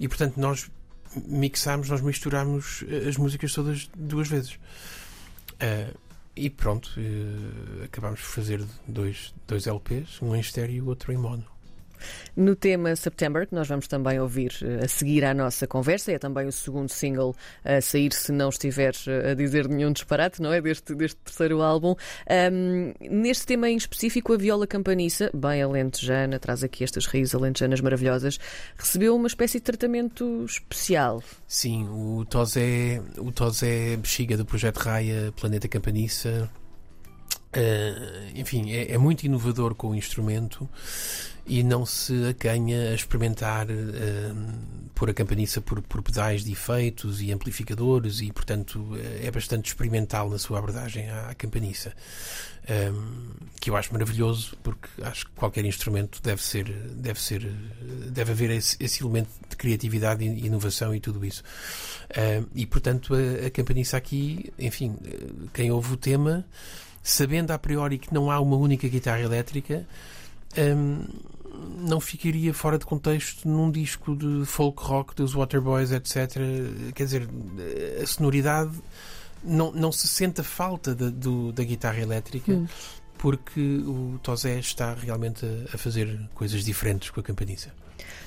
E 0.00 0.08
portanto 0.08 0.38
nós 0.38 0.68
mixámos, 1.26 1.88
nós 1.88 2.00
misturámos 2.00 2.84
as 3.06 3.16
músicas 3.16 3.52
todas 3.52 3.88
duas 3.96 4.28
vezes. 4.28 4.58
Uh, 5.54 5.96
e 6.36 6.50
pronto, 6.50 6.88
uh, 6.98 7.84
acabámos 7.84 8.20
por 8.20 8.28
fazer 8.28 8.64
dois, 8.86 9.34
dois 9.46 9.66
LPs, 9.66 10.20
um 10.22 10.34
em 10.34 10.40
estéreo 10.40 10.76
e 10.76 10.80
o 10.80 10.86
outro 10.88 11.12
em 11.12 11.16
mono. 11.16 11.53
No 12.36 12.56
tema 12.56 12.94
September, 12.96 13.46
que 13.46 13.54
nós 13.54 13.68
vamos 13.68 13.86
também 13.86 14.18
ouvir 14.20 14.52
eh, 14.62 14.84
a 14.84 14.88
seguir 14.88 15.24
à 15.24 15.32
nossa 15.32 15.66
conversa, 15.66 16.12
é 16.12 16.18
também 16.18 16.46
o 16.46 16.52
segundo 16.52 16.88
single 16.88 17.34
a 17.64 17.80
sair, 17.80 18.12
se 18.12 18.32
não 18.32 18.48
estiver 18.48 18.94
eh, 19.06 19.32
a 19.32 19.34
dizer 19.34 19.68
nenhum 19.68 19.92
disparate, 19.92 20.42
não 20.42 20.52
é? 20.52 20.60
Deste, 20.60 20.94
deste 20.94 21.16
terceiro 21.18 21.62
álbum. 21.62 21.94
Um, 22.52 22.92
neste 23.00 23.46
tema 23.46 23.68
em 23.68 23.76
específico, 23.76 24.32
a 24.32 24.36
viola 24.36 24.66
campaniça, 24.66 25.30
bem 25.34 25.62
alentejana, 25.62 26.38
traz 26.38 26.64
aqui 26.64 26.84
estas 26.84 27.06
raízes 27.06 27.34
alentejanas 27.34 27.80
maravilhosas, 27.80 28.38
recebeu 28.76 29.14
uma 29.14 29.26
espécie 29.26 29.58
de 29.58 29.64
tratamento 29.64 30.44
especial. 30.44 31.22
Sim, 31.46 31.88
o 31.88 32.24
Tosé, 32.24 33.00
o 33.18 33.30
Tosé 33.30 33.96
Bexiga 33.96 34.36
do 34.36 34.44
Projeto 34.44 34.78
Raia, 34.78 35.32
Planeta 35.36 35.68
Campaniça. 35.68 36.50
Uh, 37.56 38.30
enfim, 38.34 38.72
é, 38.72 38.92
é 38.92 38.98
muito 38.98 39.24
inovador 39.24 39.76
com 39.76 39.90
o 39.90 39.94
instrumento 39.94 40.68
e 41.46 41.62
não 41.62 41.84
se 41.84 42.26
acanha 42.26 42.90
a 42.90 42.94
experimentar 42.94 43.66
uh, 43.66 44.84
pôr 44.94 45.10
a 45.10 45.14
campaniça 45.14 45.60
por, 45.60 45.82
por 45.82 46.02
pedais 46.02 46.44
de 46.44 46.52
efeitos 46.52 47.20
e 47.20 47.32
amplificadores 47.32 48.20
e, 48.20 48.32
portanto, 48.32 48.90
é 49.22 49.30
bastante 49.30 49.66
experimental 49.66 50.30
na 50.30 50.38
sua 50.38 50.58
abordagem 50.58 51.10
à, 51.10 51.34
campaniça. 51.34 51.92
Um, 52.66 53.34
que 53.60 53.68
eu 53.68 53.76
acho 53.76 53.92
maravilhoso 53.92 54.56
porque 54.62 54.88
acho 55.02 55.26
que 55.26 55.32
qualquer 55.32 55.66
instrumento 55.66 56.22
deve 56.22 56.42
ser 56.42 56.64
deve 56.64 57.20
ser 57.20 57.46
deve 58.10 58.32
haver 58.32 58.50
esse, 58.52 58.74
esse 58.80 59.02
elemento 59.02 59.28
de 59.50 59.54
criatividade 59.54 60.24
e 60.24 60.46
inovação 60.46 60.94
e 60.94 60.98
tudo 60.98 61.22
isso 61.26 61.42
um, 62.16 62.46
e 62.54 62.64
portanto 62.64 63.12
a, 63.14 63.18
a 63.18 63.96
aqui 63.98 64.50
enfim 64.58 64.96
quem 65.52 65.70
ouve 65.70 65.92
o 65.92 65.96
tema 65.98 66.42
sabendo 67.02 67.50
a 67.50 67.58
priori 67.58 67.98
que 67.98 68.14
não 68.14 68.30
há 68.30 68.40
uma 68.40 68.56
única 68.56 68.88
guitarra 68.88 69.20
elétrica 69.20 69.86
um, 70.58 71.04
não 71.78 72.00
ficaria 72.00 72.52
fora 72.52 72.78
de 72.78 72.84
contexto 72.84 73.48
num 73.48 73.70
disco 73.70 74.16
de 74.16 74.44
folk 74.46 74.82
rock 74.82 75.14
dos 75.14 75.34
Waterboys, 75.34 75.92
etc. 75.92 76.40
Quer 76.94 77.04
dizer, 77.04 77.28
a 78.02 78.06
sonoridade 78.06 78.72
não, 79.42 79.72
não 79.72 79.92
se 79.92 80.08
sente 80.08 80.40
a 80.40 80.44
falta 80.44 80.94
da, 80.94 81.10
do, 81.10 81.52
da 81.52 81.62
guitarra 81.62 82.00
elétrica. 82.00 82.52
Hum. 82.52 82.66
Porque 83.16 83.60
o 83.60 84.18
Tosé 84.22 84.58
está 84.58 84.92
realmente 84.92 85.46
a, 85.46 85.74
a 85.76 85.78
fazer 85.78 86.28
coisas 86.34 86.64
diferentes 86.64 87.10
com 87.10 87.20
a 87.20 87.22
campaniça. 87.22 87.70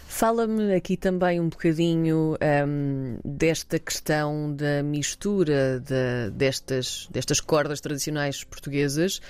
Fala-me 0.07 0.73
aqui 0.73 0.95
também 0.95 1.39
um 1.39 1.49
bocadinho 1.49 2.35
hum, 2.65 3.17
desta 3.23 3.77
questão 3.77 4.55
da 4.55 4.81
mistura 4.81 5.79
de- 5.81 6.31
destas, 6.31 7.07
destas 7.11 7.39
cordas 7.41 7.81
tradicionais 7.81 8.43
portuguesas 8.43 9.21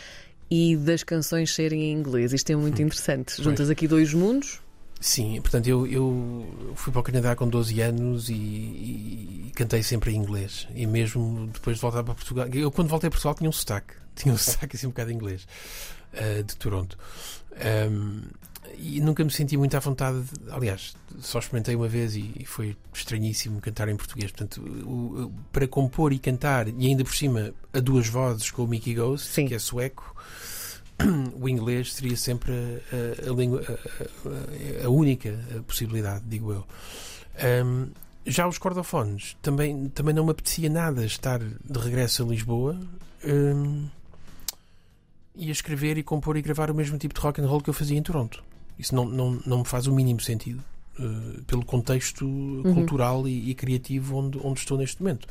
e 0.49 0.75
das 0.75 1.03
canções 1.03 1.53
serem 1.53 1.83
em 1.83 1.93
inglês. 1.93 2.33
Isto 2.33 2.51
é 2.51 2.55
muito 2.55 2.81
interessante. 2.81 3.41
Juntas 3.41 3.69
aqui 3.69 3.87
dois 3.87 4.13
mundos. 4.13 4.61
Sim, 4.99 5.39
portanto, 5.41 5.67
eu, 5.67 5.85
eu 5.85 6.73
fui 6.75 6.91
para 6.91 6.99
o 6.99 7.03
Canadá 7.03 7.35
com 7.35 7.47
12 7.47 7.79
anos 7.81 8.29
e, 8.29 8.33
e 8.33 9.51
cantei 9.55 9.83
sempre 9.83 10.11
em 10.11 10.15
inglês. 10.15 10.67
E 10.73 10.87
mesmo 10.87 11.47
depois 11.53 11.75
de 11.75 11.81
voltar 11.81 12.03
para 12.03 12.15
Portugal. 12.15 12.47
Eu, 12.51 12.71
quando 12.71 12.87
voltei 12.87 13.07
a 13.07 13.11
Portugal, 13.11 13.35
tinha 13.35 13.49
um 13.49 13.53
sotaque. 13.53 13.93
Tinha 14.17 14.33
um 14.33 14.37
sotaque 14.37 14.75
assim 14.75 14.87
um 14.87 14.89
bocado 14.89 15.11
em 15.11 15.13
inglês, 15.13 15.47
eh, 16.11 16.41
de 16.41 16.55
Toronto. 16.55 16.97
Ahm, 17.61 18.23
e 18.77 18.99
nunca 18.99 19.23
me 19.23 19.31
senti 19.31 19.55
muito 19.57 19.75
à 19.75 19.79
vontade. 19.79 20.21
de- 20.21 20.51
aliás, 20.51 20.95
só 21.19 21.39
experimentei 21.39 21.75
uma 21.75 21.87
vez 21.87 22.15
e, 22.15 22.31
e 22.39 22.45
foi 22.45 22.75
estranhíssimo 22.93 23.59
cantar 23.61 23.87
em 23.89 23.95
português. 23.95 24.31
Portanto, 24.31 24.61
o- 24.61 25.23
o- 25.25 25.33
para 25.51 25.67
compor 25.67 26.11
e 26.13 26.19
cantar, 26.19 26.67
e 26.67 26.87
ainda 26.87 27.03
por 27.03 27.13
cima 27.15 27.53
a 27.73 27.79
duas 27.79 28.07
vozes 28.07 28.51
com 28.51 28.63
o 28.63 28.67
Mickey 28.67 28.93
Ghost, 28.93 29.27
Sim. 29.27 29.47
que 29.47 29.53
é 29.55 29.59
sueco, 29.59 30.15
o 31.39 31.47
inglês 31.47 31.93
seria 31.93 32.17
sempre 32.17 32.51
a, 32.51 33.27
a- 33.27 33.31
a 33.31 33.33
língua, 33.35 33.63
a, 34.83 34.89
única 34.89 35.37
possibilidade, 35.67 36.23
digo 36.27 36.51
eu. 36.51 36.65
Ahm, 37.39 37.89
já 38.25 38.47
os 38.47 38.57
cordofones, 38.57 39.37
também, 39.41 39.87
também 39.89 40.13
não 40.13 40.25
me 40.25 40.31
apetecia 40.31 40.69
nada 40.69 41.05
estar 41.05 41.39
de 41.39 41.79
regresso 41.79 42.23
a 42.23 42.25
Lisboa 42.25 42.77
ahm, 43.23 43.85
e 45.35 45.49
a 45.49 45.51
escrever 45.51 45.97
e 45.99 46.03
compor 46.03 46.35
e 46.35 46.41
gravar 46.41 46.71
o 46.71 46.73
mesmo 46.75 46.97
tipo 46.97 47.13
de 47.13 47.21
rock 47.21 47.39
and 47.39 47.45
roll 47.47 47.61
que 47.61 47.69
eu 47.69 47.73
fazia 47.73 47.97
em 47.97 48.01
Toronto. 48.01 48.43
Isso 48.79 48.93
não, 48.95 49.05
não, 49.05 49.39
não 49.45 49.57
me 49.59 49.65
faz 49.65 49.87
o 49.87 49.91
mínimo 49.93 50.19
sentido. 50.21 50.63
eh, 50.99 51.41
pelo 51.47 51.63
contexto 51.65 52.25
cultural 52.73 53.27
e, 53.27 53.49
e 53.51 53.55
criativo 53.55 54.15
onde, 54.17 54.39
onde 54.43 54.59
estou 54.59 54.77
neste 54.77 55.01
momento. 55.01 55.27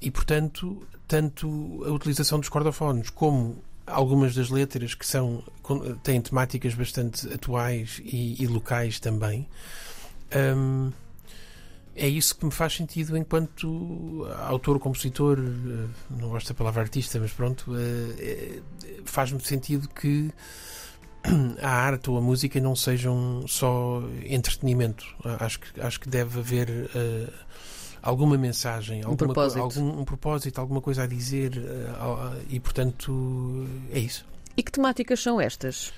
E, 0.00 0.10
portanto, 0.10 0.82
tanto 1.06 1.82
a 1.86 1.90
utilização 1.90 2.38
dos 2.40 2.48
cordofones 2.48 3.10
como 3.10 3.56
algumas 3.86 4.34
das 4.34 4.48
letras 4.50 4.94
que 4.94 5.06
são 5.06 5.42
com- 5.62 5.94
têm 5.96 6.20
temáticas 6.20 6.74
bastante 6.74 7.26
atuais 7.32 8.00
e, 8.04 8.42
e 8.42 8.46
locais 8.46 8.98
também. 9.00 9.46
hum, 10.56 10.92
é 11.96 12.06
isso 12.06 12.36
que 12.36 12.44
me 12.44 12.52
faz 12.52 12.74
sentido 12.74 13.16
enquanto 13.16 14.24
autor, 14.46 14.78
compositor, 14.78 15.36
eh, 15.38 15.88
não 16.10 16.28
gosto 16.28 16.48
da 16.48 16.54
palavra 16.54 16.82
artista, 16.82 17.18
mas 17.18 17.32
pronto, 17.32 17.74
eh, 17.76 18.60
eh, 18.84 19.00
faz-me 19.04 19.40
sentido 19.40 19.88
que 19.88 20.30
a 21.62 21.68
arte 21.70 22.10
ou 22.10 22.18
a 22.18 22.20
música 22.20 22.60
não 22.60 22.74
sejam 22.76 23.44
só 23.46 24.02
entretenimento. 24.24 25.04
Acho 25.40 25.60
que, 25.60 25.80
acho 25.80 26.00
que 26.00 26.08
deve 26.08 26.38
haver 26.40 26.90
eh, 26.94 27.28
alguma 28.02 28.36
mensagem, 28.38 29.02
alguma, 29.02 29.16
propósito. 29.16 29.60
algum 29.60 30.00
um 30.00 30.04
propósito, 30.04 30.58
alguma 30.60 30.80
coisa 30.80 31.02
a 31.02 31.06
dizer 31.06 31.52
eh, 31.56 31.92
ao- 31.98 32.34
e, 32.48 32.58
portanto, 32.60 33.66
é 33.92 33.98
isso. 33.98 34.24
E 34.56 34.62
que 34.62 34.72
temáticas 34.72 35.20
são 35.22 35.40
estas? 35.40 35.92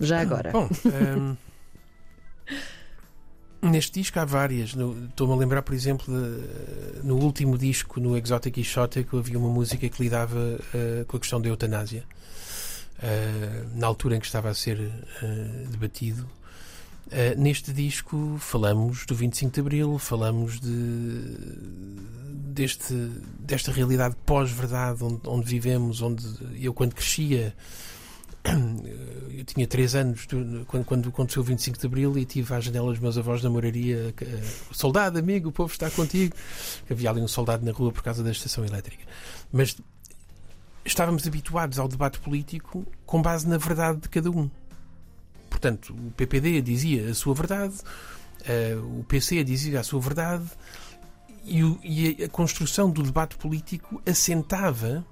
Já 0.00 0.20
agora. 0.22 0.50
Bom, 0.52 0.68
ehm, 0.86 1.36
neste 3.62 4.00
disco 4.00 4.18
há 4.20 4.24
várias. 4.24 4.70
Estou-me 5.08 5.32
a 5.32 5.36
lembrar, 5.36 5.62
por 5.62 5.74
exemplo, 5.74 6.06
de- 6.12 7.02
no 7.06 7.16
último 7.16 7.56
disco, 7.56 8.00
no 8.00 8.16
Exotic 8.16 8.58
Exotic, 8.58 9.08
havia 9.14 9.38
uma 9.38 9.48
música 9.48 9.88
que 9.88 10.02
lidava 10.02 10.58
eh, 10.74 11.04
com 11.08 11.16
a 11.16 11.20
questão 11.20 11.40
da 11.40 11.48
eutanásia. 11.48 12.04
Eh, 13.04 13.64
na 13.74 13.86
altura 13.86 14.16
em 14.16 14.20
que 14.20 14.26
estava 14.26 14.48
a 14.48 14.54
ser 14.54 14.80
eh, 15.22 15.66
debatido. 15.70 16.26
Eh, 17.10 17.34
neste 17.36 17.70
disco 17.70 18.36
falamos 18.40 19.04
do 19.04 19.14
25 19.14 19.52
de 19.52 19.60
Abril, 19.60 19.98
falamos 19.98 20.58
de, 20.58 21.36
deste, 22.54 22.94
desta 23.38 23.70
realidade 23.70 24.16
pós-verdade 24.24 25.04
onde, 25.04 25.20
onde 25.26 25.46
vivemos, 25.46 26.00
onde 26.00 26.24
eu 26.58 26.72
quando 26.72 26.94
crescia 26.94 27.54
eu 29.36 29.44
tinha 29.44 29.66
3 29.66 29.94
anos 29.96 30.26
do- 30.26 30.64
quando, 30.66 30.84
quando 30.84 31.08
aconteceu 31.10 31.42
o 31.42 31.44
25 31.44 31.78
de 31.78 31.86
Abril 31.86 32.18
e 32.18 32.24
tive 32.24 32.54
à 32.54 32.60
janela 32.60 32.90
dos 32.90 32.98
meus 33.00 33.18
avós 33.18 33.42
na 33.42 33.50
moraria 33.50 34.14
soldado, 34.72 35.18
amigo, 35.18 35.50
o 35.50 35.52
povo 35.52 35.72
está 35.72 35.90
contigo 35.90 36.34
havia 36.90 37.10
ali 37.10 37.20
um 37.20 37.28
soldado 37.28 37.64
na 37.64 37.72
rua 37.72 37.92
por 37.92 38.02
causa 38.02 38.22
da 38.22 38.30
estação 38.30 38.64
elétrica 38.64 39.04
mas 39.52 39.76
estávamos 40.84 41.26
habituados 41.26 41.78
ao 41.78 41.88
debate 41.88 42.18
político 42.18 42.86
com 43.06 43.20
base 43.22 43.48
na 43.48 43.58
verdade 43.58 44.00
de 44.00 44.08
cada 44.08 44.30
um 44.30 44.50
portanto 45.48 45.94
o 45.94 46.10
PPD 46.12 46.60
dizia 46.60 47.10
a 47.10 47.14
sua 47.14 47.34
verdade 47.34 47.74
eh, 48.44 48.76
o 48.76 49.04
PC 49.04 49.42
dizia 49.44 49.80
a 49.80 49.82
sua 49.82 50.00
verdade 50.00 50.44
e, 51.44 51.62
o- 51.64 51.78
e 51.82 52.24
a 52.24 52.28
construção 52.28 52.90
do 52.90 53.02
debate 53.02 53.36
político 53.36 54.02
assentava 54.06 55.04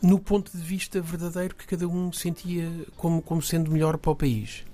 no 0.00 0.18
ponto 0.18 0.50
de 0.56 0.62
vista 0.62 1.00
verdadeiro 1.00 1.54
que 1.56 1.66
cada 1.66 1.88
um 1.88 2.12
sentia 2.12 2.70
como, 2.96 3.20
como 3.20 3.42
sendo 3.42 3.70
melhor 3.70 3.98
para 3.98 4.12
o 4.12 4.16
país. 4.16 4.64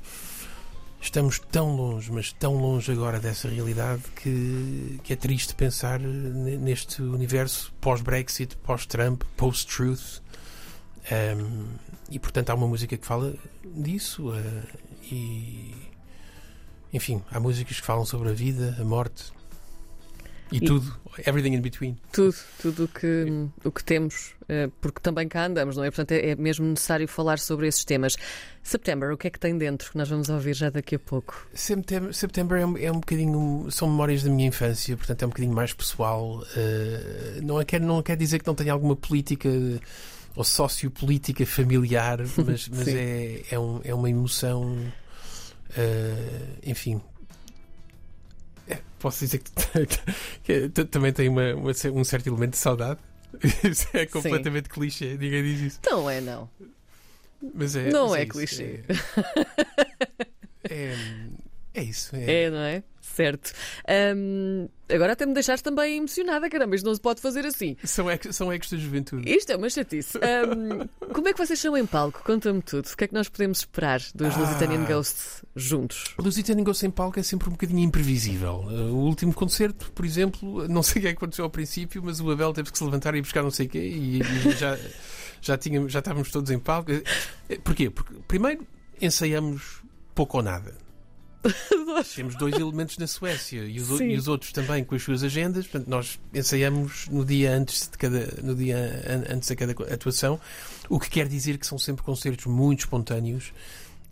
Estamos 1.04 1.38
tão 1.38 1.76
longe, 1.76 2.10
mas 2.10 2.32
tão 2.32 2.56
longe 2.56 2.90
agora 2.90 3.20
dessa 3.20 3.46
realidade 3.46 4.02
que, 4.16 4.98
que 5.04 5.12
é 5.12 5.16
triste 5.16 5.54
pensar 5.54 6.00
ne- 6.00 6.56
neste 6.56 7.02
universo 7.02 7.72
pós-Brexit, 7.78 8.56
pós-Trump, 8.56 9.22
post-truth. 9.36 10.22
Um, 11.12 11.66
e 12.10 12.18
portanto 12.18 12.48
há 12.48 12.54
uma 12.54 12.66
música 12.66 12.96
que 12.96 13.06
fala 13.06 13.34
disso. 13.62 14.30
uh, 14.30 14.62
e 15.12 15.74
enfim, 16.90 17.22
há 17.30 17.38
músicas 17.38 17.78
que 17.78 17.86
falam 17.86 18.06
sobre 18.06 18.30
a 18.30 18.32
vida, 18.32 18.74
a 18.80 18.84
morte 18.84 19.30
e, 20.52 20.58
E- 20.58 20.60
tudo, 20.60 20.94
everything 21.26 21.54
in 21.54 21.60
between. 21.60 21.96
Tudo, 22.12 22.36
tudo 22.60 22.84
o 22.84 22.88
que, 22.88 23.26
o 23.64 23.70
que 23.72 23.82
temos, 23.82 24.34
eh, 24.48 24.68
porque 24.80 25.00
também 25.00 25.26
cá 25.26 25.46
andamos, 25.46 25.76
não 25.76 25.82
é? 25.84 25.90
Portanto, 25.90 26.12
é, 26.12 26.30
é 26.30 26.36
mesmo 26.36 26.66
necessário 26.66 27.08
falar 27.08 27.38
sobre 27.38 27.66
esses 27.66 27.84
temas. 27.84 28.14
September, 28.62 29.10
o 29.12 29.16
que 29.16 29.26
é 29.26 29.30
que 29.30 29.38
tem 29.40 29.56
dentro? 29.58 29.90
Que 29.90 29.98
nós 29.98 30.08
vamos 30.08 30.28
ouvir 30.28 30.54
já 30.54 30.70
daqui 30.70 30.94
a 30.94 30.98
pouco. 30.98 31.46
September, 31.54 32.12
September 32.14 32.60
é, 32.60 32.66
um, 32.66 32.76
é 32.78 32.90
um 32.92 33.00
bocadinho. 33.00 33.66
São 33.70 33.88
memórias 33.88 34.22
da 34.22 34.30
minha 34.30 34.48
infância, 34.48 34.96
portanto 34.96 35.22
é 35.22 35.26
um 35.26 35.30
bocadinho 35.30 35.54
mais 35.54 35.72
pessoal. 35.72 36.44
eh, 36.56 37.40
não, 37.42 37.60
é, 37.60 37.64
quer, 37.64 37.80
não 37.80 38.02
quer 38.02 38.16
dizer 38.16 38.38
que 38.38 38.46
não 38.46 38.54
tenha 38.54 38.72
alguma 38.72 38.94
política 38.96 39.48
ou 40.36 40.44
sociopolítica 40.44 41.44
familiar, 41.46 42.18
mas, 42.44 42.68
mas 42.68 42.88
é, 42.88 43.42
é, 43.50 43.58
um- 43.58 43.80
é 43.84 43.94
uma 43.94 44.08
emoção. 44.10 44.76
eh, 45.76 46.58
enfim. 46.64 47.00
É, 48.68 48.78
posso 48.98 49.20
dizer 49.20 49.38
que, 50.42 50.68
também 50.90 51.12
tem 51.12 51.28
uma, 51.28 51.54
uma- 51.54 51.72
um 51.92 52.04
certo 52.04 52.26
elemento 52.28 52.52
de 52.52 52.58
saudade. 52.58 53.00
Isso 53.64 53.88
é 53.92 54.06
completamente 54.06 54.68
clichê, 54.68 55.16
ninguém 55.18 55.42
diz 55.42 55.60
isso. 55.60 55.80
Não 55.84 56.08
é, 56.08 56.20
não. 56.20 56.48
Mas 57.54 57.74
é, 57.76 57.90
Não 57.90 58.10
mas 58.10 58.18
é 58.20 58.22
isso, 58.22 58.32
clichê. 58.32 58.80
É, 60.70 60.72
é, 60.94 60.96
é 61.74 61.82
isso. 61.82 62.14
É, 62.16 62.44
É, 62.44 62.50
não 62.50 62.58
é? 62.58 62.82
Certo. 63.14 63.52
Ahm, 63.88 64.66
agora 64.88 65.12
até 65.12 65.24
me 65.26 65.34
deixaste 65.34 65.62
também 65.62 65.98
emocionada, 65.98 66.48
caramba, 66.50 66.74
isto 66.74 66.84
não 66.84 66.94
se 66.94 67.00
pode 67.00 67.20
fazer 67.20 67.44
assim. 67.46 67.76
São, 67.84 68.10
ex, 68.10 68.34
são 68.34 68.52
ecos 68.52 68.70
da 68.70 68.76
juventude. 68.76 69.30
Isto 69.30 69.52
é 69.52 69.56
uma 69.56 69.68
chatice. 69.70 70.18
Ahm, 70.18 70.88
como 71.12 71.28
é 71.28 71.32
que 71.32 71.38
vocês 71.38 71.60
são 71.60 71.76
em 71.76 71.86
palco? 71.86 72.22
Conta-me 72.24 72.60
tudo. 72.62 72.86
O 72.86 72.96
que 72.96 73.04
é 73.04 73.08
que 73.08 73.14
nós 73.14 73.28
podemos 73.28 73.58
esperar 73.58 74.00
dos 74.14 74.34
Ah. 74.34 74.38
Lusitanian 74.38 74.84
Ghosts 74.84 75.44
juntos? 75.54 76.14
Lusitano 76.18 76.64
Ghost 76.64 76.84
em 76.86 76.90
palco 76.90 77.20
é 77.20 77.22
sempre 77.22 77.48
um 77.48 77.52
bocadinho 77.52 77.80
imprevisível. 77.80 78.64
Uh, 78.66 78.92
o 78.92 79.04
último 79.04 79.32
concerto, 79.32 79.92
por 79.92 80.04
exemplo, 80.04 80.66
não 80.68 80.82
sei 80.82 80.98
o 80.98 81.02
que 81.02 81.08
é 81.08 81.10
que 81.12 81.16
aconteceu 81.18 81.44
ao 81.44 81.50
princípio, 81.50 82.02
mas 82.04 82.20
o 82.20 82.30
Abel 82.30 82.52
teve 82.52 82.72
que 82.72 82.78
se 82.78 82.84
levantar 82.84 83.14
e 83.14 83.20
buscar 83.20 83.42
não 83.42 83.50
sei 83.50 83.66
o 83.66 83.68
quê 83.68 83.78
e, 83.78 84.20
e 84.20 84.50
já, 84.58 84.76
já, 85.40 85.56
tínhamos, 85.56 85.92
já 85.92 86.00
estávamos 86.00 86.30
todos 86.32 86.50
em 86.50 86.58
palco. 86.58 86.90
Eh, 86.90 87.58
Porquê? 87.62 87.90
Porque, 87.90 88.12
primeiro, 88.26 88.66
ensaiamos 89.00 89.82
pouco 90.14 90.38
ou 90.38 90.42
nada. 90.42 90.74
Temos 92.14 92.34
dois 92.36 92.54
elementos 92.54 92.98
na 92.98 93.06
Suécia 93.06 93.64
e 93.64 93.78
os, 93.80 93.88
e 94.00 94.16
os 94.16 94.28
outros 94.28 94.52
também 94.52 94.82
com 94.84 94.94
as 94.94 95.02
suas 95.02 95.22
agendas. 95.22 95.66
Portanto, 95.66 95.88
nós 95.88 96.18
ensaiamos 96.32 97.06
no 97.08 97.24
dia 97.24 97.52
antes 97.52 97.88
de 97.88 97.98
cada, 97.98 98.26
no 98.42 98.54
dia 98.54 98.76
an- 99.06 99.34
antes 99.34 99.48
de 99.48 99.56
cada 99.56 99.72
atuação, 99.94 100.40
o 100.88 100.98
que 100.98 101.08
quer 101.10 101.28
dizer 101.28 101.58
que 101.58 101.66
são 101.66 101.78
sempre 101.78 102.02
concertos 102.02 102.46
muito 102.46 102.80
espontâneos 102.80 103.52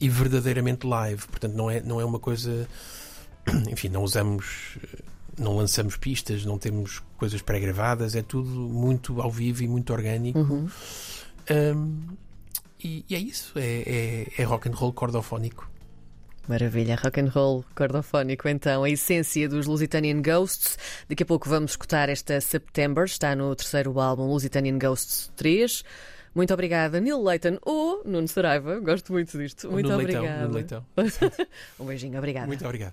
e 0.01 0.09
verdadeiramente 0.09 0.87
live. 0.87 1.27
Portanto, 1.27 1.55
não 1.55 1.71
é, 1.71 1.81
não 1.81 2.01
é 2.01 2.05
uma 2.05 2.19
coisa. 2.19 2.69
Enfim, 3.71 3.89
não 3.89 4.03
usamos. 4.03 4.79
Não 5.39 5.57
lançamos 5.57 5.97
pistas, 5.97 6.45
não 6.45 6.59
temos 6.59 7.03
coisas 7.17 7.41
pré-gravadas, 7.41 8.15
é 8.15 8.21
tudo 8.21 8.49
muito 8.51 9.19
ao 9.23 9.31
vivo 9.31 9.62
e 9.62 9.67
muito 9.69 9.91
orgânico. 9.91 10.39
Uhum. 10.39 10.69
Um, 11.51 11.99
e, 12.85 13.03
e 13.09 13.15
é 13.15 13.19
isso, 13.19 13.53
é, 13.57 13.83
é, 14.37 14.43
é 14.43 14.45
rock 14.45 14.69
and 14.69 14.73
roll 14.75 14.93
cordofónico. 14.93 15.72
Maravilha, 16.49 16.96
rock 16.96 17.20
and 17.20 17.28
roll 17.28 17.64
cordofónico 17.75 18.49
então, 18.49 18.82
a 18.82 18.90
essência 18.90 19.49
dos 19.49 19.66
Lusitanian 19.66 20.20
Ghosts. 20.20 20.76
Daqui 21.08 21.22
a 21.22 21.26
pouco 21.26 21.49
vamos 21.49 21.72
escutar 21.72 22.08
esta 22.08 22.40
September, 22.40 23.04
está 23.04 23.37
no 23.37 23.54
terceiro 23.54 23.99
álbum 24.00 24.26
Lusitanian 24.26 24.78
Ghosts 24.78 25.30
3. 25.37 25.84
Muito 26.34 26.52
obrigada, 26.52 26.99
Neil 27.00 27.22
Leighton 27.22 27.58
ou 27.62 28.02
Nuno 28.04 28.26
Saraiva, 28.26 28.80
gosto 28.80 29.12
muito 29.12 29.38
disto. 29.38 29.70
Muito 29.70 29.88
no 29.88 29.94
obrigada. 29.94 30.49
Leitão, 30.49 30.84
no 30.96 31.02
leitão. 31.04 31.30
um 31.78 31.84
beijinho, 31.84 32.18
obrigada. 32.18 32.46
Muito 32.46 32.64
obrigado. 32.64 32.90